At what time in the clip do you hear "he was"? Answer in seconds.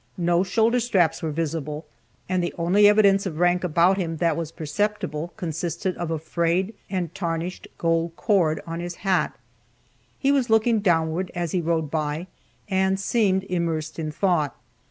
10.17-10.49